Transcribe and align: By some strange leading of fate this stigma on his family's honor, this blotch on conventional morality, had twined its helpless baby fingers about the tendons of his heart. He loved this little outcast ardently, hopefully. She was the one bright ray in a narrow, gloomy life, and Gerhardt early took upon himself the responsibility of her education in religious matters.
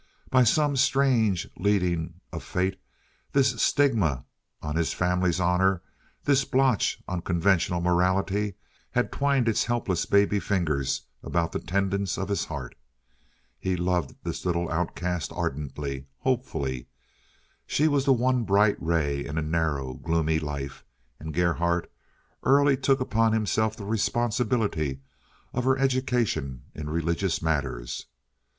By 0.31 0.45
some 0.45 0.75
strange 0.77 1.47
leading 1.57 2.21
of 2.33 2.41
fate 2.43 2.79
this 3.33 3.61
stigma 3.61 4.25
on 4.59 4.75
his 4.75 4.93
family's 4.93 5.39
honor, 5.39 5.83
this 6.23 6.43
blotch 6.43 6.99
on 7.07 7.21
conventional 7.21 7.81
morality, 7.81 8.55
had 8.89 9.11
twined 9.11 9.47
its 9.47 9.65
helpless 9.65 10.07
baby 10.07 10.39
fingers 10.39 11.03
about 11.21 11.51
the 11.51 11.59
tendons 11.59 12.17
of 12.17 12.29
his 12.29 12.45
heart. 12.45 12.73
He 13.59 13.75
loved 13.75 14.15
this 14.23 14.43
little 14.43 14.67
outcast 14.71 15.31
ardently, 15.35 16.07
hopefully. 16.21 16.87
She 17.67 17.87
was 17.87 18.05
the 18.05 18.11
one 18.13 18.43
bright 18.43 18.77
ray 18.81 19.23
in 19.23 19.37
a 19.37 19.43
narrow, 19.43 19.93
gloomy 19.93 20.39
life, 20.39 20.83
and 21.19 21.31
Gerhardt 21.31 21.91
early 22.43 22.75
took 22.75 23.01
upon 23.01 23.33
himself 23.33 23.75
the 23.75 23.85
responsibility 23.85 25.01
of 25.53 25.63
her 25.65 25.77
education 25.77 26.63
in 26.73 26.89
religious 26.89 27.39
matters. 27.43 28.07